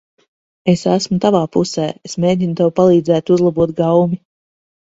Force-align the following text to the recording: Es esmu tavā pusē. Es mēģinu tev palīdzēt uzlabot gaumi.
Es 0.71 0.85
esmu 0.93 1.17
tavā 1.25 1.41
pusē. 1.57 1.85
Es 2.09 2.17
mēģinu 2.25 2.57
tev 2.63 2.73
palīdzēt 2.81 3.33
uzlabot 3.37 3.75
gaumi. 3.83 4.23